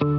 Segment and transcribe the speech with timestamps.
[0.00, 0.12] Hola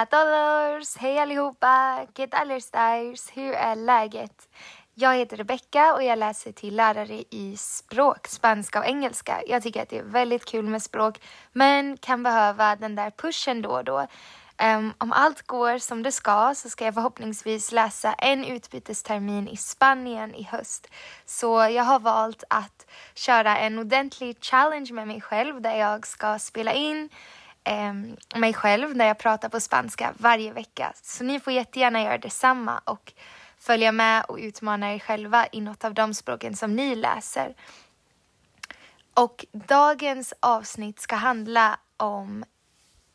[0.00, 0.96] a todos!
[0.96, 2.06] Hej allihopa!
[2.14, 3.30] ¿Qué tal estáis?
[3.34, 4.48] Hur är läget?
[4.94, 9.42] Jag heter Rebecka och jag läser till lärare i språk, spanska och engelska.
[9.46, 11.20] Jag tycker att det är väldigt kul med språk
[11.52, 14.06] men kan behöva den där pushen då och då.
[14.62, 19.56] Um, om allt går som det ska så ska jag förhoppningsvis läsa en utbytestermin i
[19.56, 20.86] Spanien i höst.
[21.24, 26.38] Så jag har valt att köra en ordentlig challenge med mig själv där jag ska
[26.38, 27.08] spela in
[27.70, 30.92] um, mig själv när jag pratar på spanska varje vecka.
[31.02, 33.12] Så ni får jättegärna göra detsamma och
[33.58, 37.54] följa med och utmana er själva i något av de språken som ni läser.
[39.14, 42.44] Och dagens avsnitt ska handla om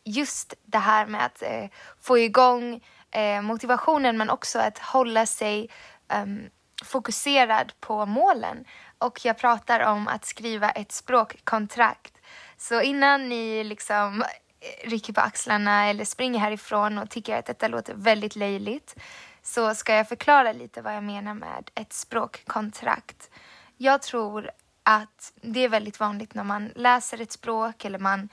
[0.04, 1.66] just det här med att eh,
[2.02, 5.70] få igång eh, motivationen men också att hålla sig
[6.14, 6.50] um,
[6.84, 8.66] fokuserad på målen.
[8.98, 12.14] Och jag pratar om att skriva ett språkkontrakt.
[12.58, 17.68] Så innan ni liksom eh, rycker på axlarna eller springer härifrån och tycker att detta
[17.68, 18.96] låter väldigt löjligt
[19.42, 23.30] så ska jag förklara lite vad jag menar med ett språkkontrakt.
[23.78, 24.52] Jag tror
[24.84, 28.30] att det är väldigt vanligt när man läser ett språk eller man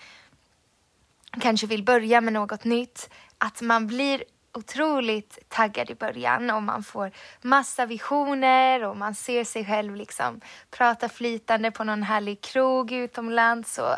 [1.41, 6.83] kanske vill börja med något nytt, att man blir otroligt taggad i början och man
[6.83, 7.11] får
[7.43, 13.79] massa visioner och man ser sig själv liksom prata flytande på någon härlig krog utomlands
[13.79, 13.95] och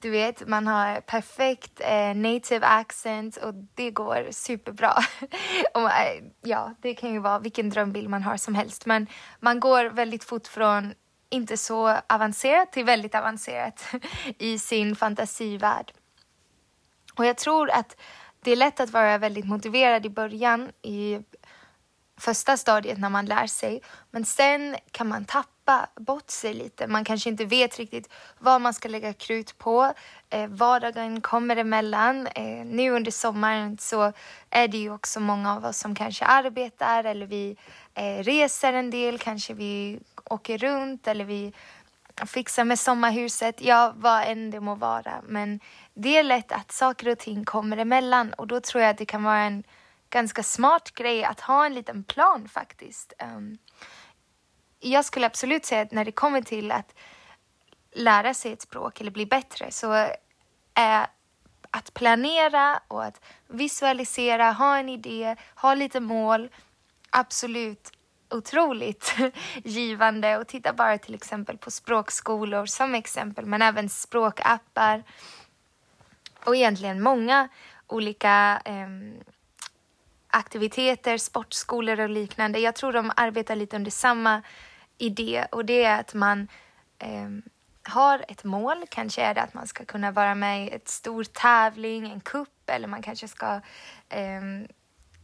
[0.00, 4.94] du vet, man har perfekt eh, native accent och det går superbra.
[5.74, 9.06] och, eh, ja, det kan ju vara vilken drömbild man har som helst men
[9.40, 10.94] man går väldigt fort från
[11.30, 13.84] inte så avancerat till väldigt avancerat
[14.38, 15.92] i sin fantasivärld.
[17.16, 17.96] Och jag tror att
[18.40, 21.18] det är lätt att vara väldigt motiverad i början i
[22.16, 23.80] första stadiet när man lär sig.
[24.10, 26.86] Men sen kan man tappa bort sig lite.
[26.86, 29.92] Man kanske inte vet riktigt vad man ska lägga krut på.
[30.30, 32.26] Eh, vardagen kommer emellan.
[32.26, 34.12] Eh, nu under sommaren så
[34.50, 37.56] är det ju också många av oss som kanske arbetar eller vi
[37.94, 39.18] eh, reser en del.
[39.18, 41.52] Kanske vi åker runt eller vi
[42.26, 43.60] fixa med sommarhuset.
[43.60, 45.22] Ja, vad än det må vara.
[45.22, 45.60] Men
[45.94, 49.06] det är lätt att saker och ting kommer emellan och då tror jag att det
[49.06, 49.64] kan vara en
[50.10, 53.12] ganska smart grej att ha en liten plan faktiskt.
[53.36, 53.58] Um,
[54.80, 56.94] jag skulle absolut säga att när det kommer till att
[57.92, 60.08] lära sig ett språk eller bli bättre så
[60.74, 61.06] är
[61.70, 66.50] att planera och att visualisera, ha en idé, ha lite mål,
[67.10, 67.92] absolut
[68.34, 69.14] otroligt
[69.64, 75.02] givande och titta bara till exempel på språkskolor som exempel men även språkappar
[76.44, 77.48] och egentligen många
[77.86, 78.88] olika eh,
[80.28, 82.58] aktiviteter, sportskolor och liknande.
[82.58, 84.42] Jag tror de arbetar lite under samma
[84.98, 86.48] idé och det är att man
[86.98, 87.28] eh,
[87.82, 88.84] har ett mål.
[88.88, 92.70] Kanske är det att man ska kunna vara med i ett stor tävling, en kupp
[92.70, 93.60] eller man kanske ska
[94.08, 94.42] eh,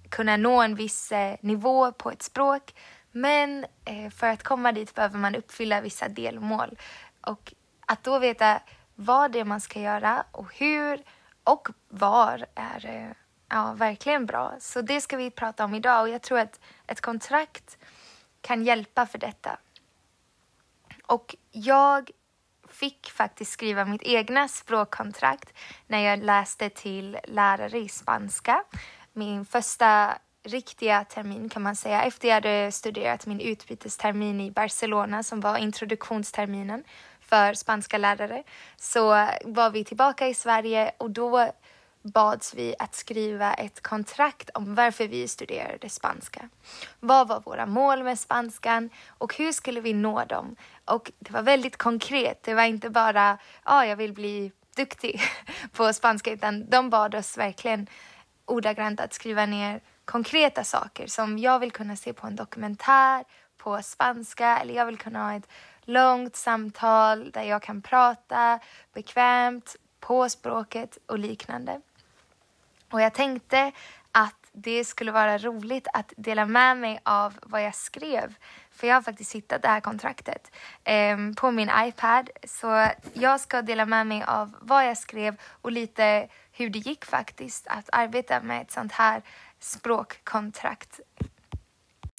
[0.09, 2.75] kunna nå en viss eh, nivå på ett språk.
[3.13, 6.79] Men eh, för att komma dit behöver man uppfylla vissa delmål
[7.21, 7.55] och
[7.87, 8.61] att då veta
[8.95, 11.03] vad det är man ska göra och hur
[11.45, 13.17] och var är eh,
[13.49, 14.55] ja, verkligen bra.
[14.61, 17.79] Så det ska vi prata om idag och jag tror att ett kontrakt
[18.41, 19.59] kan hjälpa för detta.
[21.07, 22.11] Och jag
[22.69, 25.53] fick faktiskt skriva mitt egna språkkontrakt
[25.87, 28.65] när jag läste till lärare i spanska.
[29.13, 32.03] Min första riktiga termin kan man säga.
[32.03, 36.85] Efter jag hade studerat min utbytestermin i Barcelona som var introduktionsterminen
[37.21, 38.43] för spanska lärare
[38.77, 41.53] så var vi tillbaka i Sverige och då
[42.03, 46.49] bads vi att skriva ett kontrakt om varför vi studerade spanska.
[47.01, 50.57] Vad var våra mål med spanskan och hur skulle vi nå dem?
[50.85, 52.43] Och det var väldigt konkret.
[52.43, 55.21] Det var inte bara att ah, jag vill bli duktig
[55.73, 57.87] på spanska utan de bad oss verkligen
[58.47, 63.25] ordagrant att skriva ner konkreta saker som jag vill kunna se på en dokumentär
[63.57, 65.49] på spanska eller jag vill kunna ha ett
[65.83, 68.61] långt samtal där jag kan prata
[68.95, 71.81] bekvämt på språket och liknande.
[72.91, 73.73] Och jag tänkte
[74.13, 78.35] att det skulle vara roligt att dela med mig av vad jag skrev.
[78.71, 80.51] För jag har faktiskt hittat det här kontraktet
[80.85, 82.31] eh, på min iPad.
[82.45, 86.29] Så jag ska dela med mig av vad jag skrev och lite
[86.61, 89.23] hur det gick faktiskt att arbeta med ett sånt här
[89.59, 91.01] språkkontrakt.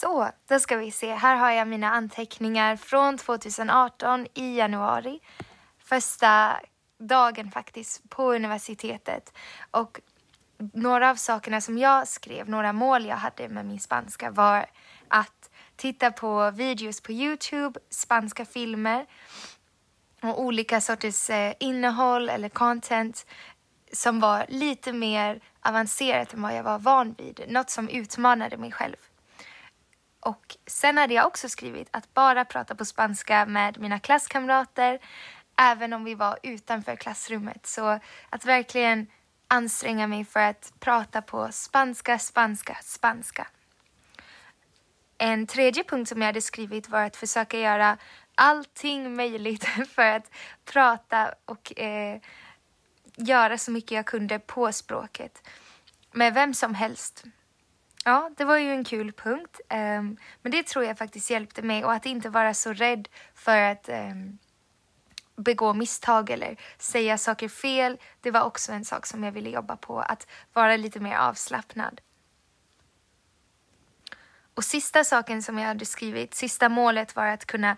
[0.00, 1.14] Så, då ska vi se.
[1.14, 5.20] Här har jag mina anteckningar från 2018 i januari.
[5.78, 6.60] Första
[6.98, 9.32] dagen faktiskt på universitetet.
[9.70, 10.00] Och
[10.72, 14.66] några av sakerna som jag skrev, några mål jag hade med min spanska var
[15.08, 19.06] att titta på videos på Youtube, spanska filmer
[20.22, 23.26] och olika sorters eh, innehåll eller content
[23.92, 27.44] som var lite mer avancerat än vad jag var van vid.
[27.48, 28.96] Något som utmanade mig själv.
[30.20, 34.98] Och sen hade jag också skrivit att bara prata på spanska med mina klasskamrater
[35.56, 37.66] även om vi var utanför klassrummet.
[37.66, 37.98] Så
[38.30, 39.06] att verkligen
[39.48, 43.46] anstränga mig för att prata på spanska, spanska, spanska.
[45.18, 47.98] En tredje punkt som jag hade skrivit var att försöka göra
[48.34, 50.30] allting möjligt för att
[50.64, 52.20] prata och eh,
[53.16, 55.48] göra så mycket jag kunde på språket.
[56.12, 57.24] Med vem som helst.
[58.04, 59.60] Ja, det var ju en kul punkt.
[59.70, 63.56] Um, men det tror jag faktiskt hjälpte mig och att inte vara så rädd för
[63.56, 64.38] att um,
[65.36, 67.98] begå misstag eller säga saker fel.
[68.20, 72.00] Det var också en sak som jag ville jobba på, att vara lite mer avslappnad.
[74.54, 77.76] Och sista saken som jag hade skrivit, sista målet var att kunna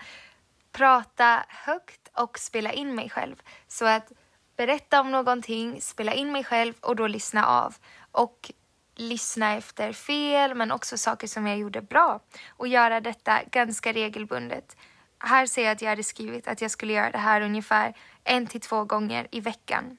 [0.73, 3.43] prata högt och spela in mig själv.
[3.69, 4.13] Så att
[4.57, 7.77] berätta om någonting, spela in mig själv och då lyssna av.
[8.13, 8.53] Och
[8.97, 14.77] lyssna efter fel men också saker som jag gjorde bra och göra detta ganska regelbundet.
[15.19, 18.47] Här ser jag att jag hade skrivit att jag skulle göra det här ungefär en
[18.47, 19.99] till två gånger i veckan.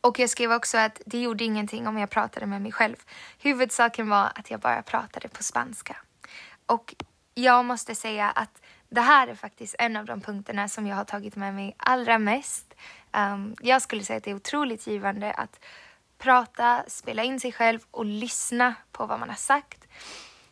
[0.00, 2.96] Och jag skrev också att det gjorde ingenting om jag pratade med mig själv.
[3.38, 5.96] Huvudsaken var att jag bara pratade på spanska.
[6.66, 6.94] Och
[7.34, 11.04] jag måste säga att det här är faktiskt en av de punkterna som jag har
[11.04, 12.74] tagit med mig allra mest.
[13.12, 15.64] Um, jag skulle säga att det är otroligt givande att
[16.18, 19.88] prata, spela in sig själv och lyssna på vad man har sagt.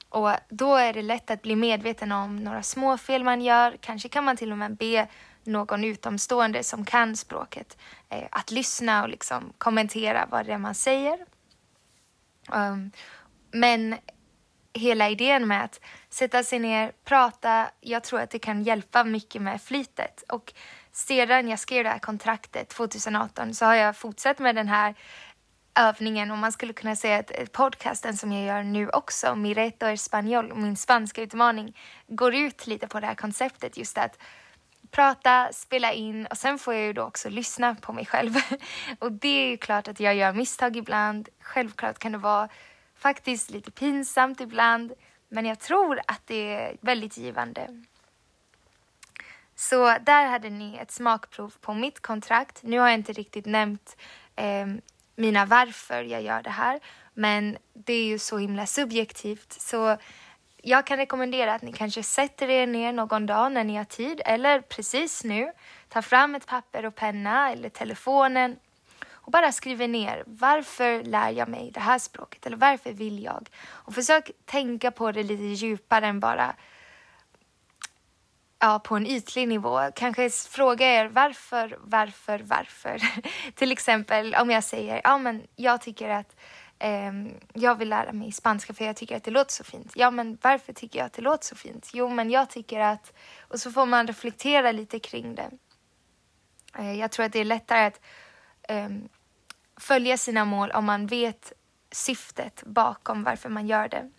[0.09, 3.77] Och då är det lätt att bli medveten om några små fel man gör.
[3.81, 5.09] Kanske kan man till och med be
[5.45, 7.79] någon utomstående som kan språket
[8.09, 11.19] eh, att lyssna och liksom kommentera vad det är man säger.
[12.53, 12.91] Um,
[13.51, 13.97] men
[14.79, 19.43] hela idén med att sätta sig ner, prata, jag tror att det kan hjälpa mycket
[19.43, 20.25] med flytet.
[20.29, 20.53] Och
[20.93, 24.95] sedan jag skrev det här kontraktet 2018 så har jag fortsatt med den här
[25.75, 29.87] övningen och man skulle kunna säga att eh, podcasten som jag gör nu också, Mireto
[29.87, 31.77] Español, min spanska utmaning,
[32.07, 34.19] går ut lite på det här konceptet just att
[34.91, 38.35] prata, spela in och sen får jag ju då också lyssna på mig själv.
[38.99, 41.29] och det är ju klart att jag gör misstag ibland.
[41.41, 42.49] Självklart kan det vara
[42.99, 44.93] faktiskt lite pinsamt ibland,
[45.29, 47.83] men jag tror att det är väldigt givande.
[49.55, 52.63] Så där hade ni ett smakprov på mitt kontrakt.
[52.63, 53.97] Nu har jag inte riktigt nämnt
[54.37, 54.67] eh,
[55.17, 56.81] mina varför jag gör det här.
[57.15, 59.53] Men det är ju så himla subjektivt.
[59.53, 59.97] Så
[60.57, 64.21] jag kan rekommendera att ni kanske sätter er ner någon dag när ni har tid
[64.25, 65.53] eller precis nu.
[65.89, 68.57] Ta fram ett papper och penna eller telefonen
[69.27, 73.49] och bara skriver ner varför lär jag mig det här språket eller varför vill jag?
[73.67, 76.55] Och försök tänka på det lite djupare än bara
[78.59, 79.81] ja, på en ytlig nivå.
[79.95, 83.03] Kanske fråga er varför, varför, varför.
[83.55, 86.37] Till exempel om jag säger ja, men jag tycker att
[86.79, 87.13] eh,
[87.55, 89.93] jag vill lära mig spanska för jag tycker att det låter så fint.
[89.95, 91.91] Ja, men varför tycker jag att det låter så fint?
[91.93, 93.13] Jo, men jag tycker att...
[93.41, 95.51] Och så får man reflektera lite kring det.
[96.79, 98.01] Eh, jag tror att det är lättare att
[98.69, 98.89] eh,
[99.77, 101.53] följa sina mål om man vet
[101.93, 104.11] syftet bakom varför man gör det.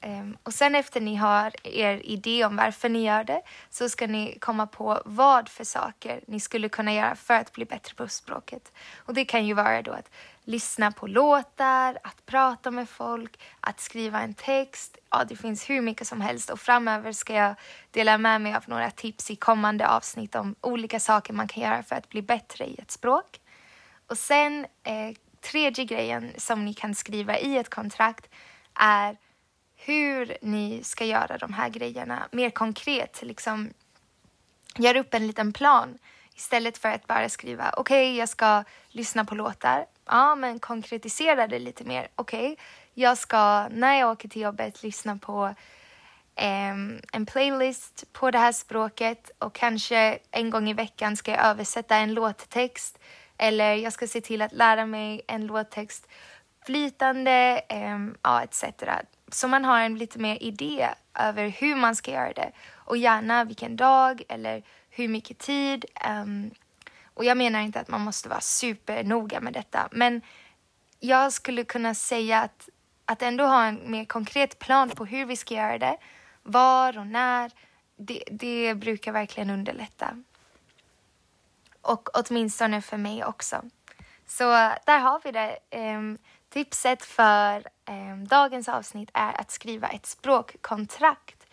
[0.00, 4.06] Ehm, och sen efter ni har er idé om varför ni gör det så ska
[4.06, 8.08] ni komma på vad för saker ni skulle kunna göra för att bli bättre på
[8.08, 8.72] språket.
[8.98, 10.10] Och det kan ju vara då att
[10.44, 14.98] lyssna på låtar, att prata med folk, att skriva en text.
[15.10, 17.54] Ja, det finns hur mycket som helst och framöver ska jag
[17.90, 21.82] dela med mig av några tips i kommande avsnitt om olika saker man kan göra
[21.82, 23.39] för att bli bättre i ett språk.
[24.10, 28.30] Och sen eh, tredje grejen som ni kan skriva i ett kontrakt
[28.74, 29.16] är
[29.76, 33.22] hur ni ska göra de här grejerna mer konkret.
[33.22, 33.70] Liksom,
[34.76, 35.98] gör upp en liten plan
[36.36, 39.86] istället för att bara skriva okej, okay, jag ska lyssna på låtar.
[40.06, 42.08] Ja, men konkretisera det lite mer.
[42.14, 42.56] Okej, okay,
[42.94, 45.54] jag ska när jag åker till jobbet lyssna på
[46.36, 51.46] um, en playlist på det här språket och kanske en gång i veckan ska jag
[51.46, 52.98] översätta en låttext
[53.42, 56.06] eller jag ska se till att lära mig en låttext
[56.66, 58.64] flytande, um, ja, etc.
[59.32, 63.44] Så man har en lite mer idé över hur man ska göra det och gärna
[63.44, 65.84] vilken dag eller hur mycket tid.
[66.08, 66.50] Um,
[67.14, 70.22] och jag menar inte att man måste vara supernoga med detta, men
[70.98, 72.68] jag skulle kunna säga att,
[73.04, 75.96] att ändå ha en mer konkret plan på hur vi ska göra det,
[76.42, 77.50] var och när,
[77.96, 80.16] det, det brukar verkligen underlätta.
[81.82, 83.62] Och åtminstone för mig också.
[84.26, 84.44] Så
[84.86, 85.58] där har vi det.
[85.76, 86.18] Um,
[86.52, 91.46] Tipset för um, dagens avsnitt är att skriva ett språkkontrakt.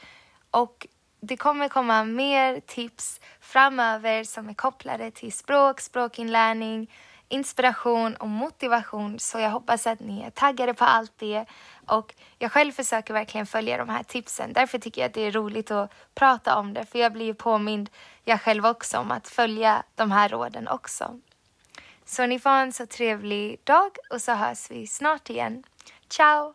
[0.52, 0.88] Och
[1.22, 6.92] det kommer komma mer tips framöver som är kopplade till språk, språkinlärning,
[7.30, 9.20] inspiration och motivation.
[9.20, 11.46] Så jag hoppas att ni är taggade på allt det.
[11.86, 14.54] Och jag själv försöker verkligen följa de här tipsen.
[14.54, 16.86] Därför tycker jag att det är roligt att prata om det.
[16.86, 17.90] För jag blir ju påmind,
[18.24, 21.20] jag själv också, om att följa de här råden också.
[22.06, 25.64] Så ni får en så trevlig dag och så hörs vi snart igen.
[26.10, 26.54] Ciao!